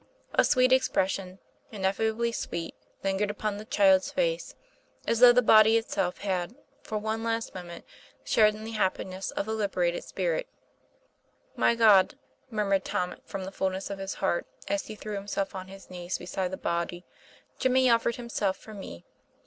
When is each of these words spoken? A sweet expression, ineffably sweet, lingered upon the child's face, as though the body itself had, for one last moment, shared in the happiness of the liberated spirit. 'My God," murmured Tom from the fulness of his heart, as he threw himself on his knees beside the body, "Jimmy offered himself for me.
A 0.33 0.43
sweet 0.43 0.71
expression, 0.73 1.37
ineffably 1.71 2.31
sweet, 2.31 2.73
lingered 3.03 3.29
upon 3.29 3.57
the 3.57 3.65
child's 3.65 4.11
face, 4.11 4.55
as 5.05 5.19
though 5.19 5.31
the 5.31 5.43
body 5.43 5.77
itself 5.77 6.17
had, 6.21 6.55
for 6.81 6.97
one 6.97 7.23
last 7.23 7.53
moment, 7.53 7.85
shared 8.23 8.55
in 8.55 8.63
the 8.63 8.71
happiness 8.71 9.29
of 9.29 9.45
the 9.45 9.53
liberated 9.53 10.03
spirit. 10.03 10.47
'My 11.55 11.75
God," 11.75 12.15
murmured 12.49 12.83
Tom 12.83 13.17
from 13.25 13.43
the 13.45 13.51
fulness 13.51 13.91
of 13.91 13.99
his 13.99 14.15
heart, 14.15 14.47
as 14.67 14.87
he 14.87 14.95
threw 14.95 15.13
himself 15.13 15.53
on 15.53 15.67
his 15.67 15.91
knees 15.91 16.17
beside 16.17 16.49
the 16.49 16.57
body, 16.57 17.05
"Jimmy 17.59 17.87
offered 17.87 18.15
himself 18.15 18.57
for 18.57 18.73
me. 18.73 19.05